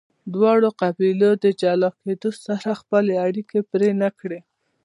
دواړو 0.33 0.69
قبیلو 0.81 1.31
د 1.43 1.45
جلا 1.61 1.89
کیدو 2.03 2.29
سره 2.45 2.69
خپلې 2.81 3.13
اړیکې 3.25 3.59
پرې 3.71 3.89
نه 4.01 4.09
کړې. 4.19 4.39